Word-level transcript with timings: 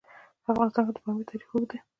په 0.43 0.47
افغانستان 0.53 0.83
کې 0.87 0.91
د 0.93 0.97
پامیر 1.05 1.25
تاریخ 1.29 1.49
اوږد 1.51 1.69
دی. 1.71 1.79